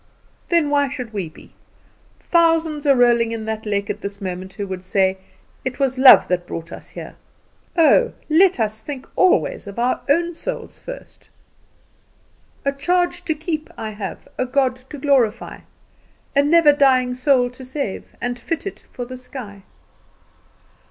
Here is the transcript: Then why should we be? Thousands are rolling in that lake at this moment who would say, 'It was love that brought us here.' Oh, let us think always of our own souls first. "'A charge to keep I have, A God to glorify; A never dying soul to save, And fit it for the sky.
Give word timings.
Then 0.49 0.71
why 0.71 0.89
should 0.89 1.13
we 1.13 1.29
be? 1.29 1.53
Thousands 2.19 2.87
are 2.87 2.95
rolling 2.95 3.33
in 3.33 3.45
that 3.45 3.67
lake 3.67 3.87
at 3.87 4.01
this 4.01 4.19
moment 4.19 4.55
who 4.55 4.65
would 4.65 4.83
say, 4.83 5.19
'It 5.63 5.77
was 5.77 5.99
love 5.99 6.27
that 6.27 6.47
brought 6.47 6.71
us 6.71 6.89
here.' 6.89 7.17
Oh, 7.77 8.11
let 8.27 8.59
us 8.59 8.81
think 8.81 9.05
always 9.15 9.67
of 9.67 9.77
our 9.77 10.01
own 10.09 10.33
souls 10.33 10.79
first. 10.81 11.29
"'A 12.65 12.71
charge 12.71 13.23
to 13.25 13.35
keep 13.35 13.69
I 13.77 13.91
have, 13.91 14.27
A 14.39 14.47
God 14.47 14.77
to 14.89 14.97
glorify; 14.97 15.59
A 16.35 16.41
never 16.41 16.73
dying 16.73 17.13
soul 17.13 17.51
to 17.51 17.63
save, 17.63 18.05
And 18.19 18.39
fit 18.39 18.65
it 18.65 18.85
for 18.91 19.05
the 19.05 19.17
sky. 19.17 19.61